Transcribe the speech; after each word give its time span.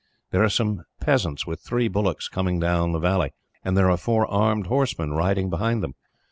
There 0.31 0.41
are 0.43 0.49
some 0.49 0.81
peasants, 0.99 1.45
with 1.45 1.59
three 1.59 1.87
bullocks, 1.87 2.27
coming 2.27 2.59
down 2.59 2.91
the 2.91 2.97
valley, 2.97 3.33
and 3.63 3.77
there 3.77 3.91
are 3.91 3.97
four 3.97 4.25
armed 4.25 4.65
horsemen 4.65 5.11
riding 5.11 5.51
behind 5.51 5.83
them. 5.83 5.93